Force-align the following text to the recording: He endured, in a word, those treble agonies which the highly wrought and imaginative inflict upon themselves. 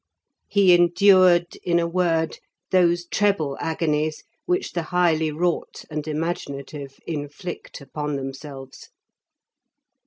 He 0.47 0.73
endured, 0.73 1.57
in 1.63 1.77
a 1.77 1.85
word, 1.85 2.39
those 2.71 3.05
treble 3.05 3.55
agonies 3.61 4.23
which 4.47 4.71
the 4.73 4.81
highly 4.89 5.31
wrought 5.31 5.85
and 5.91 6.07
imaginative 6.07 6.97
inflict 7.05 7.81
upon 7.81 8.15
themselves. 8.15 8.89